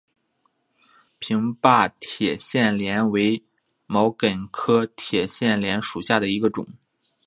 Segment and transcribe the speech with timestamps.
[1.19, 3.43] 平坝铁线莲为
[3.85, 6.65] 毛茛科铁线莲属下的一个种。